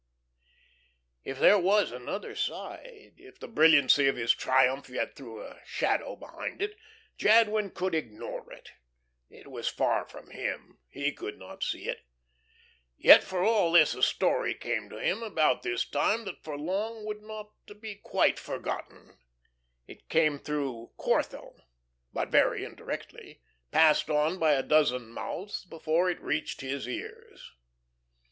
If 1.23 1.37
there 1.37 1.59
was 1.59 1.91
another 1.91 2.33
side, 2.33 3.13
if 3.17 3.39
the 3.39 3.47
brilliancy 3.47 4.07
of 4.07 4.15
his 4.15 4.33
triumph 4.33 4.89
yet 4.89 5.15
threw 5.15 5.43
a 5.45 5.61
shadow 5.63 6.15
behind 6.15 6.59
it, 6.59 6.75
Jadwin 7.19 7.69
could 7.69 7.93
ignore 7.93 8.51
it. 8.51 8.71
It 9.29 9.51
was 9.51 9.67
far 9.67 10.07
from 10.07 10.31
him, 10.31 10.79
he 10.89 11.11
could 11.13 11.37
not 11.37 11.61
see 11.61 11.87
it. 11.87 11.99
Yet 12.97 13.23
for 13.23 13.43
all 13.43 13.73
this 13.73 13.93
a 13.93 14.01
story 14.01 14.55
came 14.55 14.89
to 14.89 14.97
him 14.99 15.21
about 15.21 15.61
this 15.61 15.87
time 15.87 16.25
that 16.25 16.43
for 16.43 16.57
long 16.57 17.05
would 17.05 17.21
not 17.21 17.51
be 17.79 17.93
quite 17.93 18.39
forgotten. 18.39 19.19
It 19.85 20.09
came 20.09 20.39
through 20.39 20.93
Corthell, 20.97 21.61
but 22.11 22.29
very 22.29 22.65
indirectly, 22.65 23.39
passed 23.69 24.09
on 24.09 24.39
by 24.39 24.53
a 24.53 24.63
dozen 24.63 25.09
mouths 25.11 25.63
before 25.63 26.09
it 26.09 26.19
reached 26.21 26.61
his 26.61 26.89
ears. 26.89 27.51